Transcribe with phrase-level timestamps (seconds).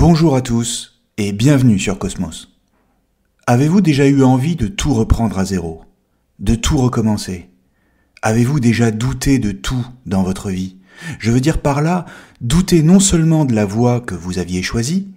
[0.00, 2.56] Bonjour à tous et bienvenue sur Cosmos.
[3.46, 5.84] Avez-vous déjà eu envie de tout reprendre à zéro,
[6.38, 7.50] de tout recommencer?
[8.22, 10.78] Avez-vous déjà douté de tout dans votre vie?
[11.18, 12.06] Je veux dire par là,
[12.40, 15.08] douter non seulement de la voie que vous aviez choisie,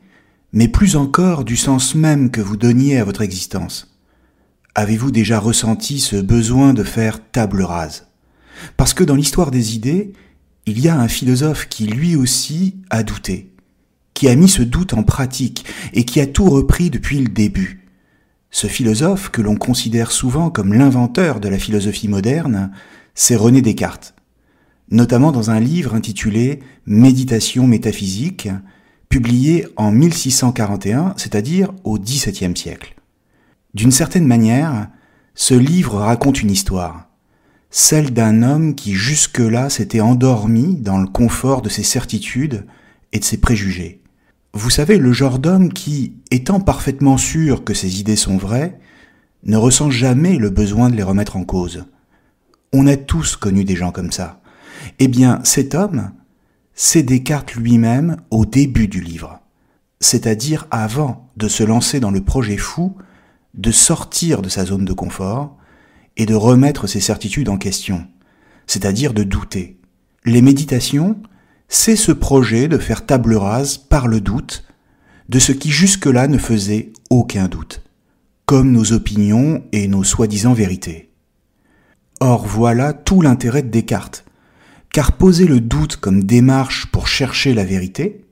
[0.52, 3.97] mais plus encore du sens même que vous donniez à votre existence.
[4.75, 8.08] Avez-vous déjà ressenti ce besoin de faire table rase?
[8.75, 10.12] Parce que dans l'histoire des idées,
[10.66, 13.53] il y a un philosophe qui lui aussi a douté
[14.24, 17.90] qui a mis ce doute en pratique et qui a tout repris depuis le début.
[18.52, 22.72] Ce philosophe, que l'on considère souvent comme l'inventeur de la philosophie moderne,
[23.16, 24.16] c'est René Descartes,
[24.90, 28.48] notamment dans un livre intitulé Méditation métaphysique,
[29.10, 32.96] publié en 1641, c'est-à-dire au XVIIe siècle.
[33.74, 34.88] D'une certaine manière,
[35.36, 37.10] ce livre raconte une histoire,
[37.70, 42.66] celle d'un homme qui jusque-là s'était endormi dans le confort de ses certitudes
[43.12, 44.00] et de ses préjugés.
[44.53, 48.80] Vous savez, le genre d'homme qui, étant parfaitement sûr que ses idées sont vraies,
[49.44, 51.86] ne ressent jamais le besoin de les remettre en cause.
[52.72, 54.41] On a tous connu des gens comme ça.
[55.00, 56.12] Eh bien, cet homme,
[56.75, 59.41] c'est Descartes lui-même au début du livre,
[60.00, 62.96] c'est-à-dire avant de se lancer dans le projet fou
[63.56, 65.58] de sortir de sa zone de confort
[66.18, 68.06] et de remettre ses certitudes en question,
[68.68, 69.80] c'est-à-dire de douter.
[70.25, 71.18] Les méditations,
[71.73, 74.63] c'est ce projet de faire table rase par le doute
[75.28, 77.81] de ce qui jusque-là ne faisait aucun doute,
[78.45, 81.11] comme nos opinions et nos soi-disant vérités.
[82.19, 84.23] Or voilà tout l'intérêt de Descartes,
[84.91, 88.23] car poser le doute comme démarche pour chercher la vérité,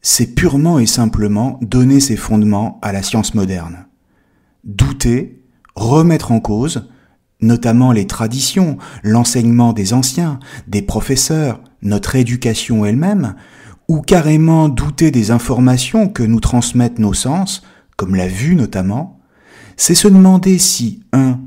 [0.00, 3.88] c'est purement et simplement donner ses fondements à la science moderne.
[4.62, 5.42] Douter,
[5.74, 6.88] remettre en cause,
[7.40, 10.38] notamment les traditions, l'enseignement des anciens,
[10.68, 13.34] des professeurs, notre éducation elle-même,
[13.88, 17.62] ou carrément douter des informations que nous transmettent nos sens,
[17.96, 19.20] comme la vue notamment,
[19.76, 21.38] c'est se demander si, 1.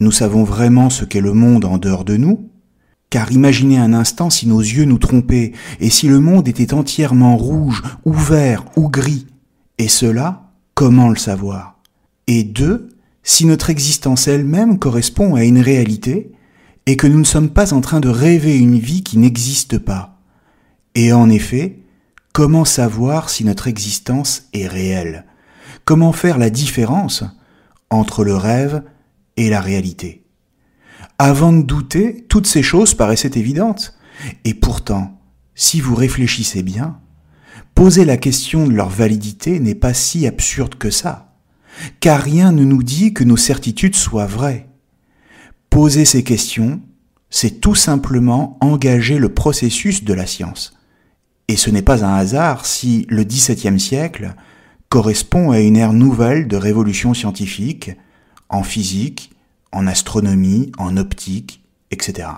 [0.00, 2.48] nous savons vraiment ce qu'est le monde en dehors de nous,
[3.10, 7.36] car imaginez un instant si nos yeux nous trompaient, et si le monde était entièrement
[7.36, 9.26] rouge, ou vert, ou gris,
[9.78, 11.80] et cela, comment le savoir?
[12.26, 12.91] Et 2
[13.22, 16.32] si notre existence elle-même correspond à une réalité
[16.86, 20.18] et que nous ne sommes pas en train de rêver une vie qui n'existe pas.
[20.94, 21.78] Et en effet,
[22.32, 25.24] comment savoir si notre existence est réelle?
[25.84, 27.24] Comment faire la différence
[27.90, 28.82] entre le rêve
[29.36, 30.24] et la réalité?
[31.18, 33.96] Avant de douter, toutes ces choses paraissaient évidentes.
[34.44, 35.20] Et pourtant,
[35.54, 36.98] si vous réfléchissez bien,
[37.74, 41.31] poser la question de leur validité n'est pas si absurde que ça
[42.00, 44.68] car rien ne nous dit que nos certitudes soient vraies.
[45.70, 46.80] Poser ces questions,
[47.30, 50.76] c'est tout simplement engager le processus de la science.
[51.48, 54.34] Et ce n'est pas un hasard si le XVIIe siècle
[54.88, 57.92] correspond à une ère nouvelle de révolution scientifique,
[58.50, 59.32] en physique,
[59.72, 62.28] en astronomie, en optique, etc.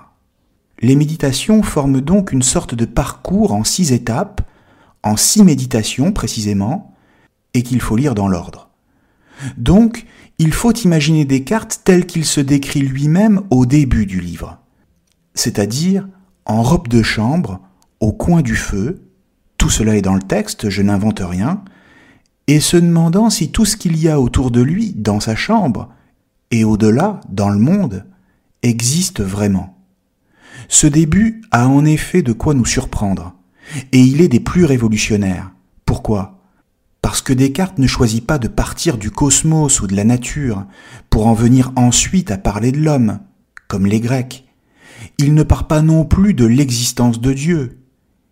[0.80, 4.40] Les méditations forment donc une sorte de parcours en six étapes,
[5.02, 6.94] en six méditations précisément,
[7.54, 8.63] et qu'il faut lire dans l'ordre.
[9.56, 10.06] Donc,
[10.38, 14.58] il faut imaginer Descartes tel qu'il se décrit lui-même au début du livre,
[15.34, 16.08] c'est-à-dire
[16.46, 17.60] en robe de chambre,
[18.00, 19.02] au coin du feu,
[19.58, 21.62] tout cela est dans le texte, je n'invente rien,
[22.46, 25.88] et se demandant si tout ce qu'il y a autour de lui, dans sa chambre,
[26.50, 28.04] et au-delà, dans le monde,
[28.62, 29.78] existe vraiment.
[30.68, 33.34] Ce début a en effet de quoi nous surprendre,
[33.92, 35.52] et il est des plus révolutionnaires.
[35.86, 36.43] Pourquoi?
[37.04, 40.64] Parce que Descartes ne choisit pas de partir du cosmos ou de la nature
[41.10, 43.18] pour en venir ensuite à parler de l'homme,
[43.68, 44.46] comme les Grecs.
[45.18, 47.84] Il ne part pas non plus de l'existence de Dieu,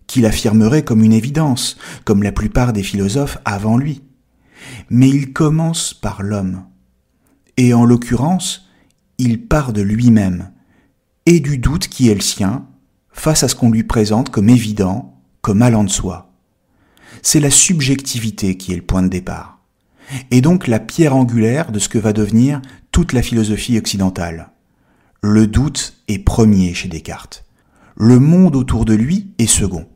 [0.06, 1.76] qu'il affirmerait comme une évidence,
[2.06, 4.04] comme la plupart des philosophes avant lui.
[4.88, 6.64] Mais il commence par l'homme.
[7.58, 8.70] Et en l'occurrence,
[9.18, 10.50] il part de lui-même,
[11.26, 12.66] et du doute qui est le sien,
[13.10, 16.31] face à ce qu'on lui présente comme évident, comme allant de soi.
[17.22, 19.60] C'est la subjectivité qui est le point de départ,
[20.32, 22.60] et donc la pierre angulaire de ce que va devenir
[22.90, 24.50] toute la philosophie occidentale.
[25.22, 27.44] Le doute est premier chez Descartes.
[27.96, 29.86] Le monde autour de lui est second,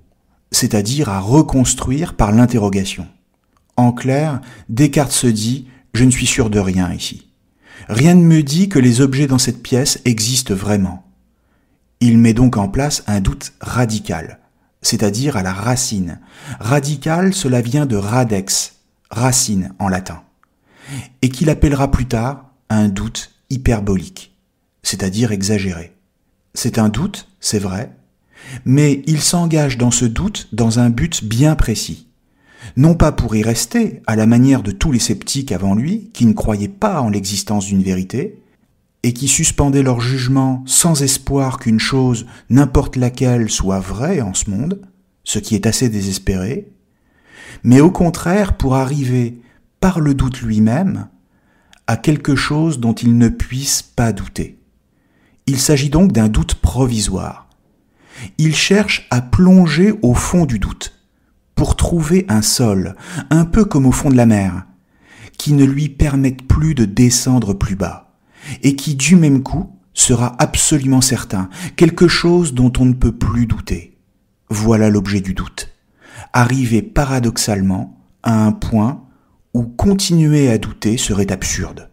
[0.53, 3.09] c'est-à-dire à reconstruire par l'interrogation.
[3.77, 7.33] En clair, Descartes se dit⁇ Je ne suis sûr de rien ici.
[7.89, 11.05] Rien ne me dit que les objets dans cette pièce existent vraiment.
[12.01, 14.39] Il met donc en place un doute radical,
[14.87, 16.21] c'est-à-dire à la racine.
[16.61, 18.77] Radical, cela vient de radex,
[19.11, 20.23] racine en latin,
[21.23, 24.37] et qu'il appellera plus tard un doute hyperbolique,
[24.85, 25.93] c'est-à-dire exagéré.
[26.55, 27.97] C'est un doute, c'est vrai,
[28.65, 32.07] mais il s'engage dans ce doute dans un but bien précis.
[32.77, 36.27] Non pas pour y rester, à la manière de tous les sceptiques avant lui, qui
[36.27, 38.41] ne croyaient pas en l'existence d'une vérité,
[39.07, 44.51] et qui suspendaient leur jugement sans espoir qu'une chose, n'importe laquelle, soit vraie en ce
[44.51, 44.81] monde,
[45.23, 46.73] ce qui est assez désespéré,
[47.63, 49.41] mais au contraire pour arriver,
[49.79, 51.07] par le doute lui-même,
[51.87, 54.59] à quelque chose dont il ne puisse pas douter.
[55.47, 57.49] Il s'agit donc d'un doute provisoire.
[58.39, 61.01] Il cherche à plonger au fond du doute,
[61.55, 62.97] pour trouver un sol,
[63.31, 64.67] un peu comme au fond de la mer,
[65.39, 68.06] qui ne lui permette plus de descendre plus bas
[68.63, 73.47] et qui du même coup sera absolument certain, quelque chose dont on ne peut plus
[73.47, 73.97] douter.
[74.49, 75.73] Voilà l'objet du doute.
[76.33, 79.03] Arriver paradoxalement à un point
[79.55, 81.89] où continuer à douter serait absurde.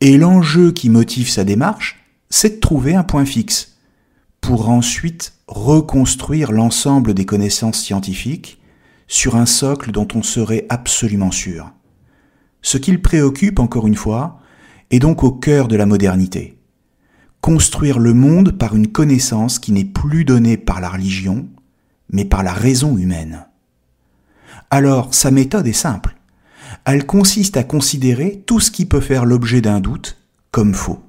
[0.00, 1.98] Et l'enjeu qui motive sa démarche,
[2.30, 3.76] c'est de trouver un point fixe,
[4.40, 8.60] pour ensuite reconstruire l'ensemble des connaissances scientifiques
[9.08, 11.72] sur un socle dont on serait absolument sûr.
[12.62, 14.40] Ce qui le préoccupe, encore une fois,
[14.90, 16.58] est donc au cœur de la modernité.
[17.40, 21.48] Construire le monde par une connaissance qui n'est plus donnée par la religion,
[22.12, 23.46] mais par la raison humaine.
[24.70, 26.16] Alors, sa méthode est simple.
[26.84, 30.18] Elle consiste à considérer tout ce qui peut faire l'objet d'un doute
[30.50, 31.02] comme faux.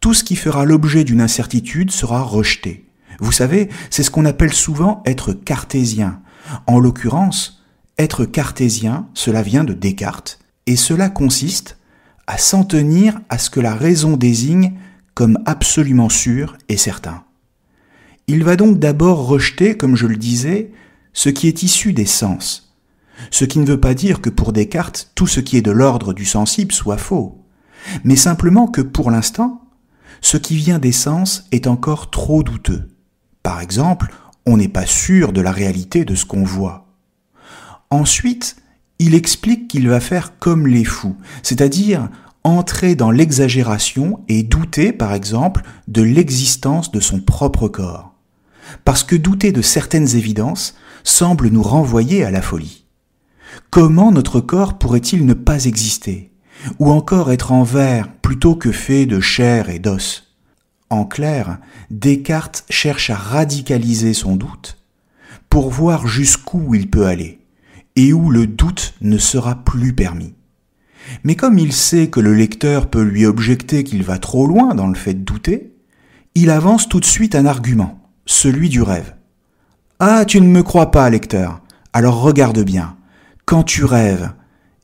[0.00, 2.86] Tout ce qui fera l'objet d'une incertitude sera rejeté.
[3.20, 6.20] Vous savez, c'est ce qu'on appelle souvent être cartésien.
[6.66, 7.62] En l'occurrence,
[7.98, 11.78] être cartésien, cela vient de Descartes, et cela consiste
[12.32, 14.72] à s'en tenir à ce que la raison désigne
[15.12, 17.24] comme absolument sûr et certain.
[18.26, 20.72] Il va donc d'abord rejeter, comme je le disais,
[21.12, 22.74] ce qui est issu des sens,
[23.30, 26.14] ce qui ne veut pas dire que pour Descartes tout ce qui est de l'ordre
[26.14, 27.44] du sensible soit faux,
[28.02, 29.60] mais simplement que pour l'instant,
[30.22, 32.88] ce qui vient des sens est encore trop douteux.
[33.42, 34.10] Par exemple,
[34.46, 36.86] on n'est pas sûr de la réalité de ce qu'on voit.
[37.90, 38.56] Ensuite,
[39.02, 42.08] il explique qu'il va faire comme les fous, c'est-à-dire
[42.44, 48.14] entrer dans l'exagération et douter, par exemple, de l'existence de son propre corps.
[48.84, 52.86] Parce que douter de certaines évidences semble nous renvoyer à la folie.
[53.70, 56.32] Comment notre corps pourrait-il ne pas exister?
[56.78, 60.36] Ou encore être en verre plutôt que fait de chair et d'os?
[60.90, 61.58] En clair,
[61.90, 64.78] Descartes cherche à radicaliser son doute
[65.50, 67.41] pour voir jusqu'où il peut aller
[67.96, 70.34] et où le doute ne sera plus permis.
[71.24, 74.86] Mais comme il sait que le lecteur peut lui objecter qu'il va trop loin dans
[74.86, 75.72] le fait de douter,
[76.34, 79.14] il avance tout de suite un argument, celui du rêve.
[79.98, 81.60] Ah, tu ne me crois pas, lecteur.
[81.92, 82.96] Alors regarde bien.
[83.44, 84.32] Quand tu rêves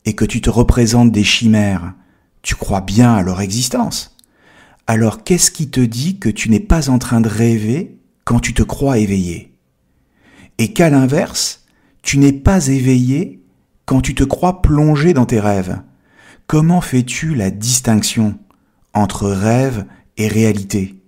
[0.05, 1.93] et que tu te représentes des chimères,
[2.41, 4.15] tu crois bien à leur existence.
[4.87, 8.53] Alors qu'est-ce qui te dit que tu n'es pas en train de rêver quand tu
[8.53, 9.57] te crois éveillé?
[10.57, 11.58] Et qu'à l'inverse,
[12.01, 13.43] tu n'es pas éveillé
[13.85, 15.81] quand tu te crois plongé dans tes rêves.
[16.47, 18.37] Comment fais-tu la distinction
[18.93, 19.85] entre rêve
[20.17, 21.01] et réalité?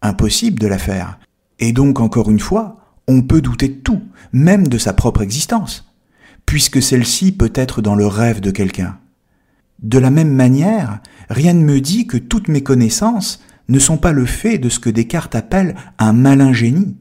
[0.00, 1.18] Impossible de la faire.
[1.58, 4.02] Et donc, encore une fois, on peut douter de tout,
[4.32, 5.92] même de sa propre existence,
[6.46, 8.98] puisque celle-ci peut être dans le rêve de quelqu'un.
[9.82, 14.12] De la même manière, rien ne me dit que toutes mes connaissances ne sont pas
[14.12, 16.96] le fait de ce que Descartes appelle un malin génie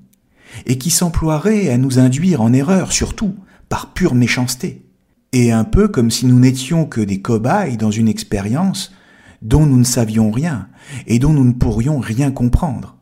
[0.66, 3.36] et qui s'emploierait à nous induire en erreur, surtout
[3.70, 4.86] par pure méchanceté,
[5.34, 8.94] et un peu comme si nous n'étions que des cobayes dans une expérience
[9.42, 10.68] dont nous ne savions rien
[11.08, 12.98] et dont nous ne pourrions rien comprendre.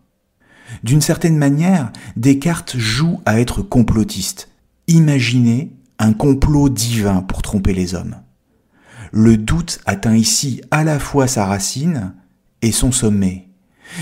[0.83, 4.49] D'une certaine manière, Descartes joue à être complotiste,
[4.87, 8.15] imaginer un complot divin pour tromper les hommes.
[9.11, 12.13] Le doute atteint ici à la fois sa racine
[12.61, 13.49] et son sommet.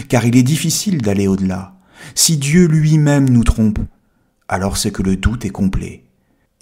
[0.10, 1.77] car il est difficile d'aller au-delà.
[2.16, 3.80] Si Dieu lui-même nous trompe,
[4.48, 6.04] alors c'est que le doute est complet,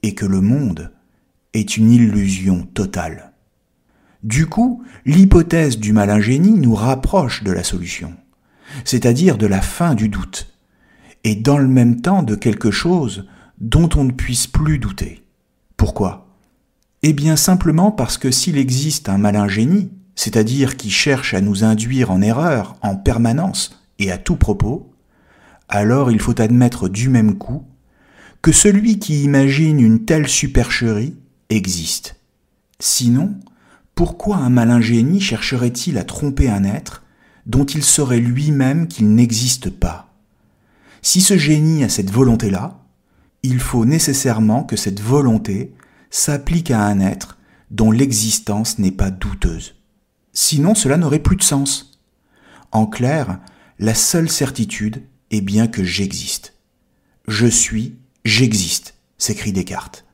[0.04, 0.92] et que le monde
[1.54, 3.32] est une illusion totale.
[4.24, 8.14] Du coup, l'hypothèse du malin génie nous rapproche de la solution,
[8.84, 10.54] c'est-à-dire de la fin du doute,
[11.24, 13.28] et dans le même temps de quelque chose
[13.60, 15.24] dont on ne puisse plus douter.
[15.78, 16.28] Pourquoi?
[17.04, 21.64] Eh bien simplement parce que s'il existe un malin génie, c'est-à-dire qui cherche à nous
[21.64, 24.95] induire en erreur en permanence et à tout propos,
[25.70, 27.64] alors il faut admettre du même coup
[28.42, 31.16] que celui qui imagine une telle supercherie
[31.50, 32.18] existe.
[32.80, 33.36] Sinon,
[33.96, 37.04] pourquoi un malin génie chercherait-il à tromper un être
[37.46, 40.14] dont il saurait lui-même qu'il n'existe pas?
[41.02, 42.80] Si ce génie a cette volonté-là,
[43.42, 45.74] il faut nécessairement que cette volonté
[46.10, 47.38] s'applique à un être
[47.72, 49.76] dont l'existence n'est pas douteuse.
[50.34, 52.00] Sinon cela n'aurait plus de sens.
[52.72, 53.40] En clair,
[53.80, 56.54] la seule certitude est bien que j'existe.
[57.28, 60.06] Je suis, j'existe, s'écrit Descartes.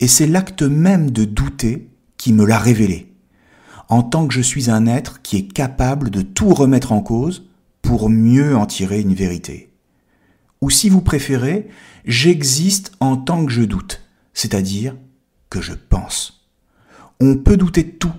[0.00, 3.12] Et c'est l'acte même de douter qui me l'a révélé,
[3.88, 7.48] en tant que je suis un être qui est capable de tout remettre en cause
[7.82, 9.72] pour mieux en tirer une vérité.
[10.60, 11.68] Ou si vous préférez,
[12.04, 14.02] j'existe en tant que je doute,
[14.34, 14.96] c'est-à-dire
[15.48, 16.46] que je pense.
[17.20, 18.12] On peut douter de tout,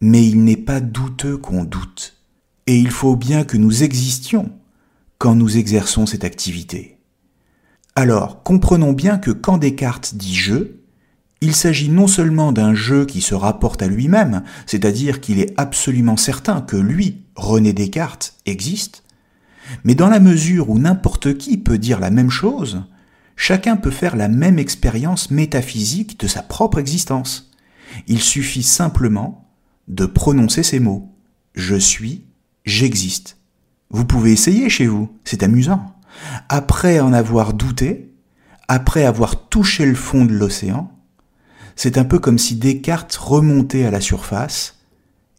[0.00, 2.16] mais il n'est pas douteux qu'on doute.
[2.66, 4.50] Et il faut bien que nous existions
[5.20, 6.96] quand nous exerçons cette activité.
[7.94, 10.78] Alors, comprenons bien que quand Descartes dit je,
[11.42, 16.16] il s'agit non seulement d'un jeu qui se rapporte à lui-même, c'est-à-dire qu'il est absolument
[16.16, 19.02] certain que lui, René Descartes, existe,
[19.84, 22.82] mais dans la mesure où n'importe qui peut dire la même chose,
[23.36, 27.50] chacun peut faire la même expérience métaphysique de sa propre existence.
[28.06, 29.50] Il suffit simplement
[29.86, 31.14] de prononcer ces mots.
[31.54, 32.24] Je suis,
[32.64, 33.36] j'existe.
[33.90, 35.94] Vous pouvez essayer chez vous, c'est amusant.
[36.48, 38.14] Après en avoir douté,
[38.68, 40.92] après avoir touché le fond de l'océan,
[41.74, 44.78] c'est un peu comme si Descartes remontait à la surface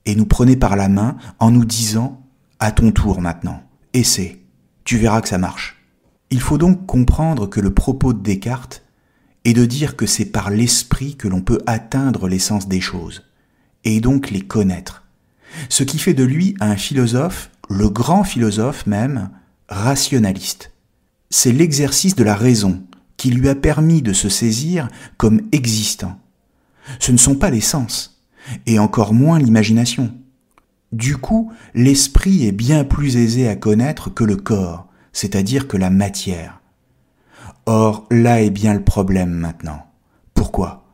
[0.05, 2.21] et nous prenait par la main en nous disant
[2.59, 4.39] à ton tour maintenant, essaie,
[4.83, 5.81] tu verras que ça marche.
[6.29, 8.83] Il faut donc comprendre que le propos de Descartes
[9.45, 13.23] est de dire que c'est par l'esprit que l'on peut atteindre l'essence des choses,
[13.83, 15.03] et donc les connaître.
[15.69, 19.29] Ce qui fait de lui un philosophe, le grand philosophe même,
[19.69, 20.71] rationaliste.
[21.29, 22.83] C'est l'exercice de la raison
[23.17, 24.87] qui lui a permis de se saisir
[25.17, 26.19] comme existant,
[26.99, 28.21] ce ne sont pas les sens,
[28.65, 30.13] et encore moins l'imagination.
[30.91, 35.89] Du coup, l'esprit est bien plus aisé à connaître que le corps, c'est-à-dire que la
[35.89, 36.61] matière.
[37.65, 39.85] Or, là est bien le problème maintenant.
[40.33, 40.91] Pourquoi?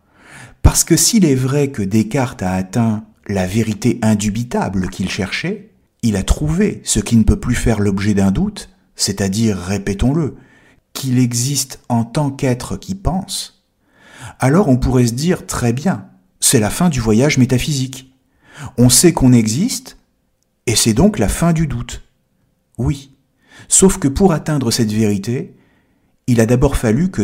[0.62, 5.67] Parce que s'il est vrai que Descartes a atteint la vérité indubitable qu'il cherchait,
[6.04, 10.36] il a trouvé ce qui ne peut plus faire l'objet d'un doute, c'est-à-dire, répétons-le,
[10.94, 13.58] qu'il existe en tant qu'être qui pense,
[14.40, 18.14] alors on pourrait se dire très bien, c'est la fin du voyage métaphysique.
[18.78, 19.98] On sait qu'on existe,
[20.66, 22.04] et c'est donc la fin du doute.
[22.78, 23.12] Oui,
[23.68, 25.56] sauf que pour atteindre cette vérité,
[26.28, 27.24] il a d'abord fallu que...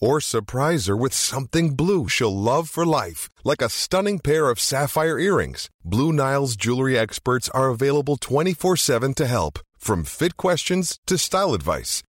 [0.00, 4.60] Or surprise her with something blue she'll love for life, like a stunning pair of
[4.60, 5.68] sapphire earrings.
[5.84, 11.54] Blue Nile's jewelry experts are available 24 7 to help, from fit questions to style
[11.54, 12.02] advice.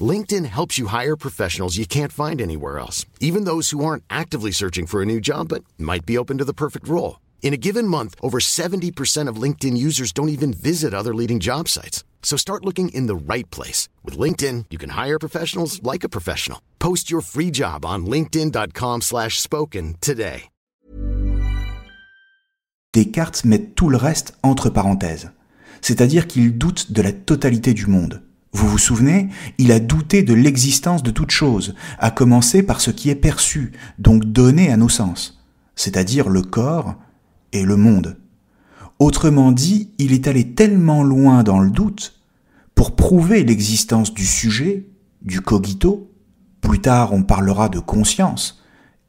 [0.00, 4.50] LinkedIn helps you hire professionals you can't find anywhere else, even those who aren't actively
[4.50, 7.20] searching for a new job but might be open to the perfect role.
[7.42, 11.68] In a given month, over 70% of LinkedIn users don't even visit other leading job
[11.68, 12.02] sites.
[12.22, 13.88] So start looking in the right place.
[14.02, 16.60] With LinkedIn, you can hire professionals like a professional.
[16.80, 20.48] Post your free job on linkedin.com slash spoken today.
[22.94, 25.32] Descartes met tout le reste entre parenthèses.
[25.80, 28.22] C'est-à-dire qu'il doute de la totalité du monde.
[28.54, 29.28] Vous vous souvenez?
[29.58, 33.72] Il a douté de l'existence de toute chose, à commencer par ce qui est perçu,
[33.98, 35.42] donc donné à nos sens,
[35.74, 36.94] c'est-à-dire le corps
[37.52, 38.16] et le monde.
[39.00, 42.20] Autrement dit, il est allé tellement loin dans le doute
[42.76, 44.86] pour prouver l'existence du sujet,
[45.22, 46.12] du cogito,
[46.60, 48.62] plus tard on parlera de conscience,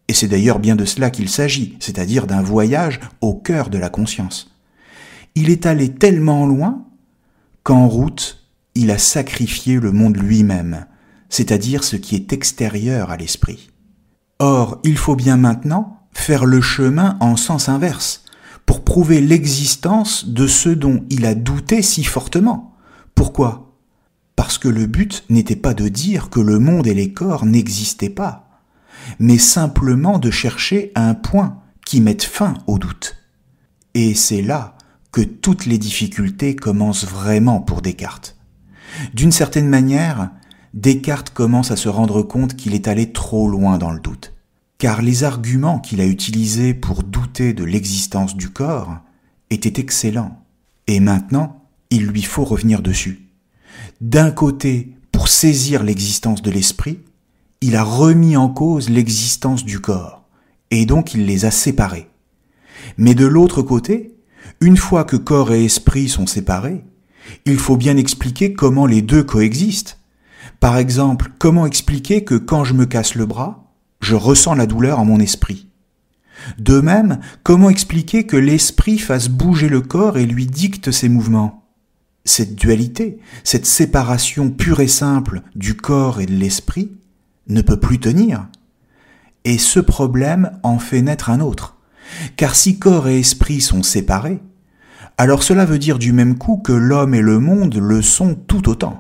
[0.07, 3.89] et c'est d'ailleurs bien de cela qu'il s'agit, c'est-à-dire d'un voyage au cœur de la
[3.89, 4.55] conscience.
[5.35, 6.83] Il est allé tellement loin
[7.63, 8.44] qu'en route,
[8.75, 10.86] il a sacrifié le monde lui-même,
[11.29, 13.72] c'est-à-dire ce qui est extérieur à l'esprit.
[14.39, 18.24] Or, il faut bien maintenant faire le chemin en sens inverse,
[18.65, 22.75] pour prouver l'existence de ce dont il a douté si fortement.
[23.13, 23.77] Pourquoi?
[24.36, 28.10] Parce que le but n'était pas de dire que le monde et les corps n'existaient
[28.10, 28.50] pas,
[29.20, 33.17] mais simplement de chercher un point qui mette fin au doute.
[33.94, 34.77] Et c'est là
[35.12, 38.34] que toutes les difficultés commencent vraiment pour Descartes.
[39.13, 40.31] D'une certaine manière,
[40.73, 44.35] Descartes commence à se rendre compte qu'il est allé trop loin dans le doute
[44.77, 48.97] car les arguments qu'il a utilisés pour douter de l'existence du corps
[49.49, 50.43] étaient excellents.
[50.87, 53.29] Et maintenant, il lui faut revenir dessus.
[54.01, 56.99] D'un côté, pour saisir l'existence de l'esprit,
[57.61, 60.23] il a remis en cause l'existence du corps,
[60.71, 62.09] et donc il les a séparés.
[62.97, 64.15] Mais de l'autre côté,
[64.61, 66.83] une fois que corps et esprit sont séparés,
[67.46, 70.00] il faut bien expliquer comment les deux coexistent.
[70.60, 75.00] Par exemple, comment expliquer que quand je me casse le bras, je ressens la douleur
[75.00, 75.67] en mon esprit?
[76.60, 81.63] De même, comment expliquer que l'esprit fasse bouger le corps et lui dicte ses mouvements?
[82.24, 86.91] Cette dualité, cette séparation pure et simple du corps et de l'esprit
[87.48, 88.48] ne peut plus tenir.
[89.44, 91.77] Et ce problème en fait naître un autre.
[92.35, 94.40] Car si corps et esprit sont séparés,
[95.17, 98.69] alors cela veut dire du même coup que l'homme et le monde le sont tout
[98.69, 98.99] autant.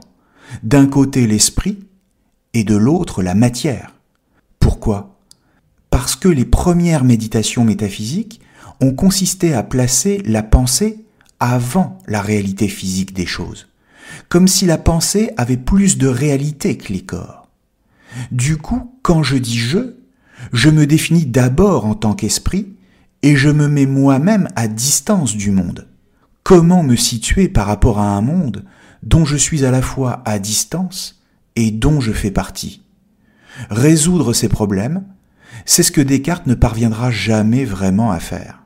[0.63, 1.79] D'un côté l'esprit
[2.53, 3.93] et de l'autre la matière.
[4.59, 5.19] Pourquoi?
[5.89, 8.41] Parce que les premières méditations métaphysiques
[8.81, 11.05] ont consisté à placer la pensée
[11.39, 13.67] avant la réalité physique des choses,
[14.29, 17.49] comme si la pensée avait plus de réalité que les corps.
[18.31, 19.95] Du coup, quand je dis je,
[20.53, 22.75] je me définis d'abord en tant qu'esprit
[23.21, 25.87] et je me mets moi-même à distance du monde.
[26.45, 28.65] Comment me situer par rapport à un monde
[29.01, 31.23] dont je suis à la fois à distance
[31.55, 32.83] et dont je fais partie?
[33.71, 35.05] Résoudre ces problèmes,
[35.65, 38.61] c'est ce que Descartes ne parviendra jamais vraiment à faire.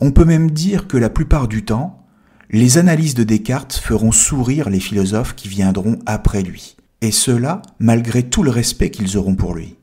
[0.00, 2.06] On peut même dire que la plupart du temps,
[2.48, 8.22] les analyses de Descartes feront sourire les philosophes qui viendront après lui, et cela malgré
[8.22, 9.78] tout le respect qu'ils auront pour lui.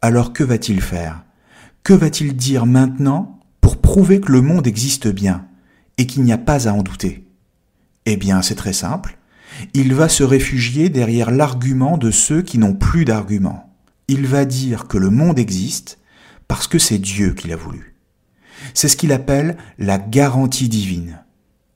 [0.00, 1.24] Alors que va-t-il faire?
[1.82, 5.44] Que va-t-il dire maintenant pour prouver que le monde existe bien?
[5.98, 7.26] Et qu'il n'y a pas à en douter
[8.06, 9.18] Eh bien, c'est très simple
[9.72, 13.72] il va se réfugier derrière l'argument de ceux qui n'ont plus d'argument.
[14.08, 15.98] Il va dire que le monde existe
[16.48, 17.94] parce que c'est Dieu qui l'a voulu.
[18.74, 21.22] C'est ce qu'il appelle la garantie divine.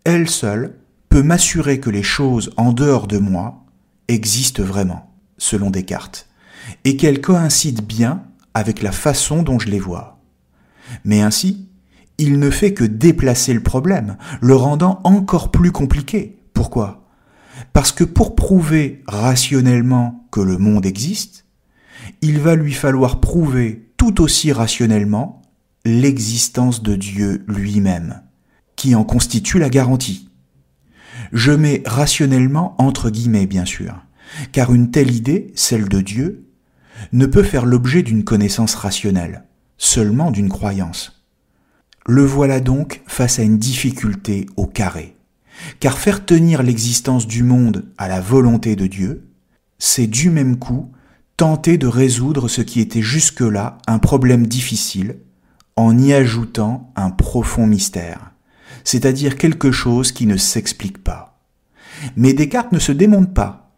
[0.05, 0.79] Elle seule
[1.09, 3.65] peut m'assurer que les choses en dehors de moi
[4.09, 6.29] existent vraiment, selon Descartes,
[6.85, 10.21] et qu'elles coïncident bien avec la façon dont je les vois.
[11.05, 11.69] Mais ainsi,
[12.19, 16.39] il ne fait que déplacer le problème, le rendant encore plus compliqué.
[16.53, 17.07] Pourquoi?
[17.73, 21.47] Parce que pour prouver rationnellement que le monde existe,
[22.21, 25.43] il va lui falloir prouver tout aussi rationnellement
[25.85, 28.23] l'existence de Dieu lui-même,
[28.77, 30.29] qui en constitue la garantie.
[31.33, 33.95] Je mets rationnellement entre guillemets, bien sûr,
[34.53, 36.47] car une telle idée, celle de Dieu,
[37.13, 39.45] ne peut faire l'objet d'une connaissance rationnelle,
[39.77, 41.18] seulement d'une croyance.
[42.11, 45.15] Le voilà donc face à une difficulté au carré.
[45.79, 49.29] Car faire tenir l'existence du monde à la volonté de Dieu,
[49.79, 50.91] c'est du même coup
[51.37, 55.19] tenter de résoudre ce qui était jusque-là un problème difficile
[55.77, 58.33] en y ajoutant un profond mystère,
[58.85, 61.39] c'est-à-dire quelque chose qui ne s'explique pas.
[62.17, 63.77] Mais Descartes ne se démonte pas.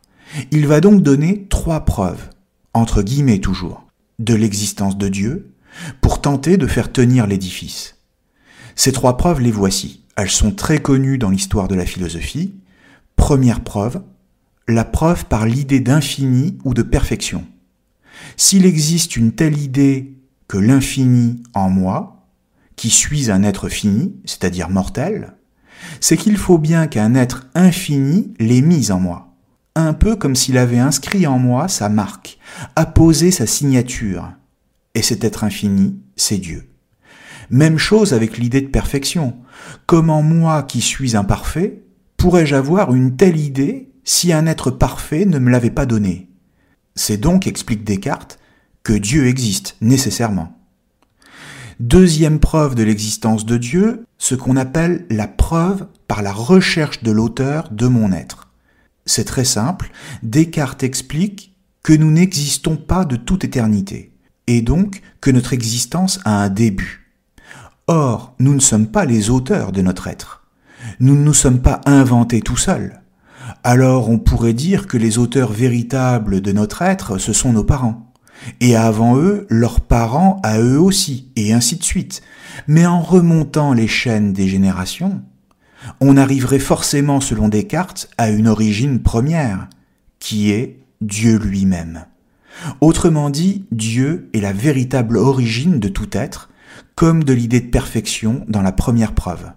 [0.52, 2.30] Il va donc donner trois preuves,
[2.74, 3.88] entre guillemets toujours,
[4.20, 5.52] de l'existence de Dieu
[6.00, 7.96] pour tenter de faire tenir l'édifice.
[8.80, 10.06] Ces trois preuves les voici.
[10.16, 12.54] Elles sont très connues dans l'histoire de la philosophie.
[13.14, 14.00] Première preuve,
[14.68, 17.44] la preuve par l'idée d'infini ou de perfection.
[18.38, 20.16] S'il existe une telle idée
[20.48, 22.26] que l'infini en moi,
[22.74, 25.34] qui suis un être fini, c'est-à-dire mortel,
[26.00, 29.36] c'est qu'il faut bien qu'un être infini l'ait mise en moi.
[29.74, 32.38] Un peu comme s'il avait inscrit en moi sa marque,
[32.76, 34.32] apposé sa signature.
[34.94, 36.69] Et cet être infini, c'est Dieu.
[37.50, 39.36] Même chose avec l'idée de perfection.
[39.86, 41.82] Comment moi qui suis imparfait,
[42.16, 46.30] pourrais-je avoir une telle idée si un être parfait ne me l'avait pas donnée?
[46.94, 48.38] C'est donc, explique Descartes,
[48.84, 50.56] que Dieu existe nécessairement.
[51.80, 57.10] Deuxième preuve de l'existence de Dieu, ce qu'on appelle la preuve par la recherche de
[57.10, 58.52] l'auteur de mon être.
[59.06, 59.90] C'est très simple,
[60.22, 64.12] Descartes explique que nous n'existons pas de toute éternité,
[64.46, 66.99] et donc que notre existence a un début.
[67.92, 70.44] Or, nous ne sommes pas les auteurs de notre être.
[71.00, 73.00] Nous ne nous sommes pas inventés tout seuls.
[73.64, 78.06] Alors on pourrait dire que les auteurs véritables de notre être, ce sont nos parents
[78.60, 82.22] et avant eux, leurs parents à eux aussi, et ainsi de suite.
[82.68, 85.20] Mais en remontant les chaînes des générations,
[86.00, 89.68] on arriverait forcément, selon Descartes, à une origine première,
[90.20, 92.06] qui est Dieu lui-même.
[92.80, 96.49] Autrement dit, Dieu est la véritable origine de tout être,
[96.94, 99.52] comme de l'idée de perfection dans la première preuve.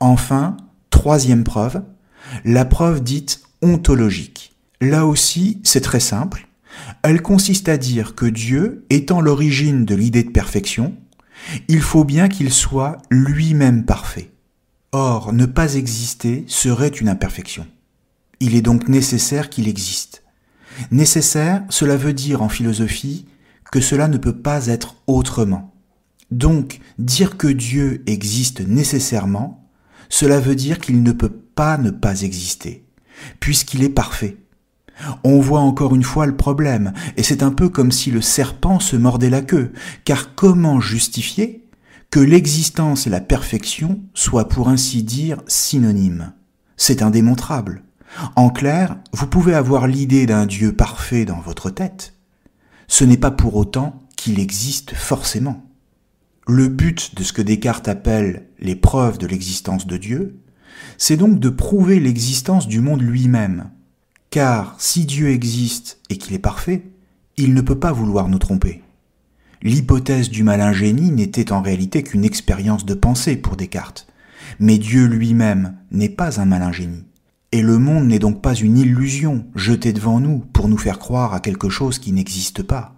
[0.00, 0.56] Enfin,
[0.90, 1.82] troisième preuve,
[2.44, 4.54] la preuve dite ontologique.
[4.80, 6.48] Là aussi, c'est très simple.
[7.02, 10.94] Elle consiste à dire que Dieu, étant l'origine de l'idée de perfection,
[11.68, 14.30] il faut bien qu'il soit lui-même parfait.
[14.92, 17.66] Or, ne pas exister serait une imperfection.
[18.40, 20.22] Il est donc nécessaire qu'il existe.
[20.90, 23.26] Nécessaire, cela veut dire en philosophie
[23.70, 25.74] que cela ne peut pas être autrement.
[26.30, 29.68] Donc, dire que Dieu existe nécessairement,
[30.08, 32.86] cela veut dire qu'il ne peut pas ne pas exister,
[33.40, 34.36] puisqu'il est parfait.
[35.24, 38.80] On voit encore une fois le problème, et c'est un peu comme si le serpent
[38.80, 39.72] se mordait la queue,
[40.04, 41.64] car comment justifier
[42.10, 46.32] que l'existence et la perfection soient pour ainsi dire synonymes?
[46.76, 47.82] C'est indémontrable.
[48.34, 52.14] En clair, vous pouvez avoir l'idée d'un Dieu parfait dans votre tête.
[52.86, 55.67] Ce n'est pas pour autant qu'il existe forcément.
[56.50, 60.40] Le but de ce que Descartes appelle les preuves de l'existence de Dieu,
[60.96, 63.68] c'est donc de prouver l'existence du monde lui-même,
[64.30, 66.84] car si Dieu existe et qu'il est parfait,
[67.36, 68.82] il ne peut pas vouloir nous tromper.
[69.60, 74.06] L'hypothèse du malin génie n'était en réalité qu'une expérience de pensée pour Descartes.
[74.58, 77.04] Mais Dieu lui-même n'est pas un malin génie.
[77.52, 81.34] Et le monde n'est donc pas une illusion jetée devant nous pour nous faire croire
[81.34, 82.94] à quelque chose qui n'existe pas.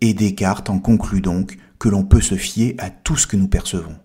[0.00, 3.48] Et Descartes en conclut donc que l'on peut se fier à tout ce que nous
[3.48, 3.96] percevons.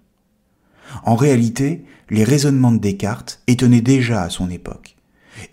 [1.04, 4.96] En réalité, les raisonnements de Descartes étonnaient déjà à son époque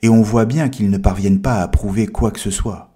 [0.03, 2.95] et on voit bien qu'ils ne parviennent pas à prouver quoi que ce soit.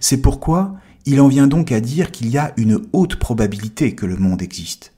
[0.00, 0.76] C'est pourquoi
[1.06, 4.42] il en vient donc à dire qu'il y a une haute probabilité que le monde
[4.42, 4.92] existe.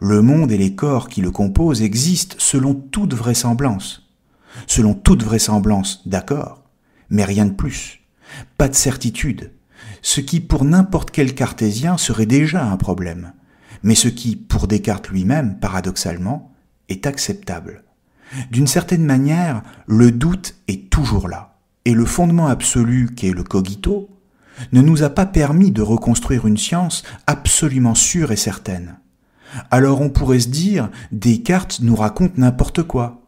[0.00, 4.10] Le monde et les corps qui le composent existent selon toute vraisemblance.
[4.66, 6.64] Selon toute vraisemblance, d'accord,
[7.10, 8.00] mais rien de plus.
[8.58, 9.51] Pas de certitude.
[10.02, 13.32] Ce qui pour n'importe quel cartésien serait déjà un problème,
[13.82, 16.52] mais ce qui, pour Descartes lui-même, paradoxalement,
[16.88, 17.84] est acceptable.
[18.50, 24.10] D'une certaine manière, le doute est toujours là, et le fondement absolu qu'est le cogito
[24.72, 28.96] ne nous a pas permis de reconstruire une science absolument sûre et certaine.
[29.70, 33.22] Alors on pourrait se dire, Descartes nous raconte n'importe quoi.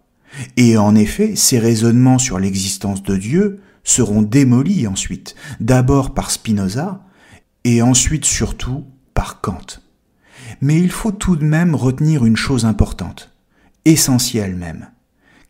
[0.57, 7.05] Et en effet, ces raisonnements sur l'existence de Dieu seront démolis ensuite, d'abord par Spinoza,
[7.65, 9.67] et ensuite surtout par Kant.
[10.61, 13.33] Mais il faut tout de même retenir une chose importante,
[13.85, 14.91] essentielle même.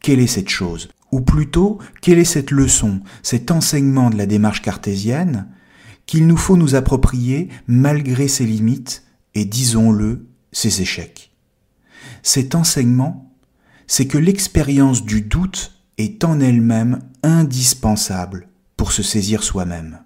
[0.00, 0.88] Quelle est cette chose?
[1.12, 5.48] Ou plutôt, quelle est cette leçon, cet enseignement de la démarche cartésienne
[6.06, 11.32] qu'il nous faut nous approprier malgré ses limites et, disons-le, ses échecs?
[12.22, 13.32] Cet enseignement,
[13.86, 20.00] c'est que l'expérience du doute est en elle-même indispensable pour se saisir soi-même.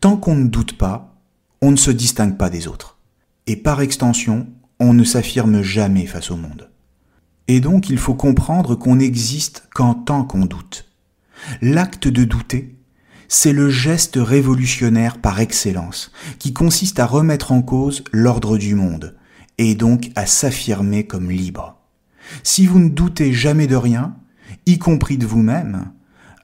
[0.00, 1.14] Tant qu'on ne doute pas,
[1.60, 2.98] on ne se distingue pas des autres.
[3.46, 4.46] Et par extension,
[4.80, 6.70] on ne s'affirme jamais face au monde.
[7.48, 10.90] Et donc il faut comprendre qu'on n'existe qu'en tant qu'on doute.
[11.62, 12.74] L'acte de douter,
[13.28, 19.16] c'est le geste révolutionnaire par excellence, qui consiste à remettre en cause l'ordre du monde,
[19.58, 21.78] et donc à s'affirmer comme libre.
[22.42, 24.16] Si vous ne doutez jamais de rien,
[24.66, 25.92] y compris de vous-même,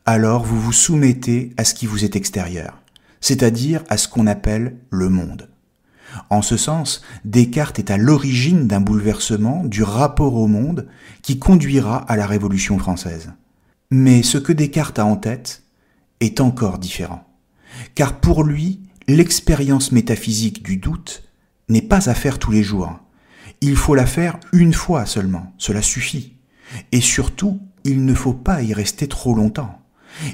[0.06, 2.80] alors vous vous soumettez à ce qui vous est extérieur,
[3.20, 5.48] c'est-à-dire à ce qu'on appelle le monde.
[6.30, 10.88] En ce sens, Descartes est à l'origine d'un bouleversement du rapport au monde
[11.22, 13.32] qui conduira à la Révolution française.
[13.90, 15.62] Mais ce que Descartes a en tête
[16.20, 17.26] est encore différent.
[17.94, 21.24] Car pour lui, l'expérience métaphysique du doute
[21.68, 22.98] n'est pas à faire tous les jours.
[23.60, 26.36] Il faut la faire une fois seulement, cela suffit.
[26.90, 29.80] Et surtout, il ne faut pas y rester trop longtemps.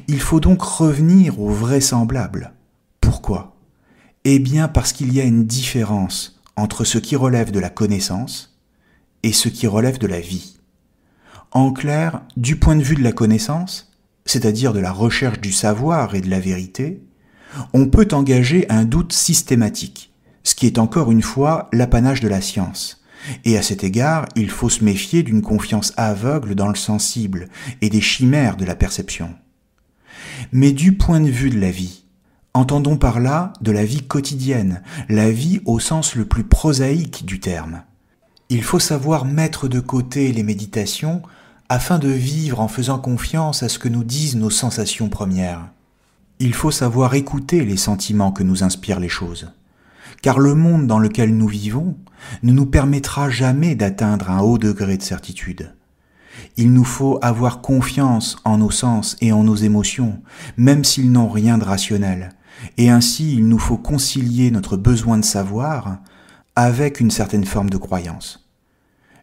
[0.07, 2.53] Il faut donc revenir au vraisemblable.
[3.01, 3.57] Pourquoi?
[4.25, 8.59] Eh bien parce qu'il y a une différence entre ce qui relève de la connaissance
[9.23, 10.59] et ce qui relève de la vie.
[11.53, 13.93] En clair, du point de vue de la connaissance,
[14.27, 17.03] c'est-à-dire de la recherche du savoir et de la vérité,
[17.73, 22.43] on peut engager un doute systématique, ce qui est encore une fois l'apanage de la
[22.43, 22.98] science.
[23.45, 27.49] Et à cet égard, il faut se méfier d'une confiance aveugle dans le sensible
[27.81, 29.35] et des chimères de la perception.
[30.53, 32.05] Mais du point de vue de la vie,
[32.55, 37.41] entendons par là de la vie quotidienne, la vie au sens le plus prosaïque du
[37.41, 37.83] terme.
[38.51, 41.23] Il faut savoir mettre de côté les méditations
[41.69, 45.69] afin de vivre en faisant confiance à ce que nous disent nos sensations premières.
[46.39, 49.53] Il faut savoir écouter les sentiments que nous inspirent les choses,
[50.23, 51.97] car le monde dans lequel nous vivons
[52.43, 55.75] ne nous permettra jamais d'atteindre un haut degré de certitude.
[56.57, 60.21] Il nous faut avoir confiance en nos sens et en nos émotions,
[60.57, 62.31] même s'ils n'ont rien de rationnel,
[62.77, 65.99] et ainsi il nous faut concilier notre besoin de savoir
[66.57, 68.49] avec une certaine forme de croyance.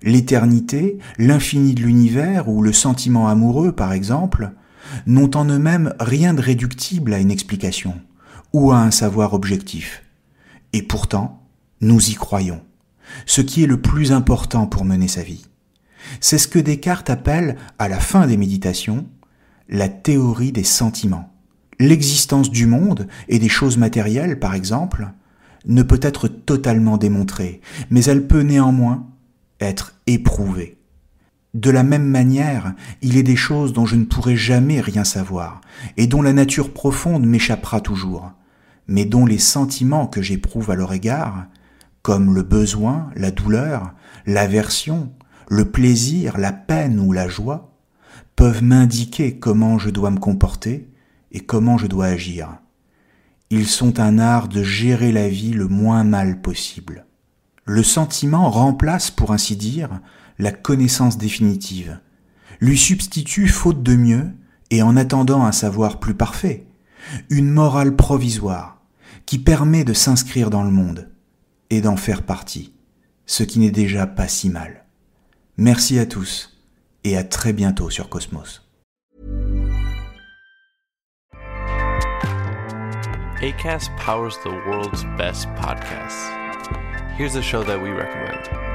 [0.02, 4.52] L'éternité, l'infini de l'univers ou le sentiment amoureux, par exemple,
[5.08, 7.96] n'ont en eux-mêmes rien de réductible à une explication
[8.54, 10.05] ou à un savoir objectif.
[10.76, 11.42] Et pourtant,
[11.80, 12.62] nous y croyons,
[13.26, 15.46] ce qui est le plus important pour mener sa vie.
[16.20, 19.08] C'est ce que Descartes appelle, à la fin des méditations,
[19.70, 21.34] la théorie des sentiments.
[21.80, 25.08] L'existence du monde et des choses matérielles, par exemple,
[25.66, 29.08] ne peut être totalement démontrée, mais elle peut néanmoins
[29.62, 30.78] être éprouvée.
[31.54, 35.62] De la même manière, il est des choses dont je ne pourrai jamais rien savoir,
[35.96, 38.34] et dont la nature profonde m'échappera toujours,
[38.88, 41.48] mais dont les sentiments que j'éprouve à leur égard,
[42.02, 43.94] comme le besoin, la douleur,
[44.26, 45.12] l'aversion,
[45.50, 47.74] le plaisir, la peine ou la joie,
[48.36, 50.90] peuvent m'indiquer comment je dois me comporter
[51.32, 52.60] et comment je dois agir.
[53.50, 57.06] Ils sont un art de gérer la vie le moins mal possible.
[57.66, 60.02] Le sentiment remplace, pour ainsi dire,
[60.38, 62.00] la connaissance définitive,
[62.60, 64.32] lui substitue, faute de mieux,
[64.72, 66.68] et en attendant un savoir plus parfait,
[67.30, 68.75] une morale provisoire,
[69.26, 71.10] qui permet de s'inscrire dans le monde
[71.70, 72.74] et d'en faire partie,
[73.26, 74.86] ce qui n'est déjà pas si mal.
[75.58, 76.58] Merci à tous
[77.04, 78.62] et à très bientôt sur Cosmos.
[87.18, 88.75] Here's a show that we recommend.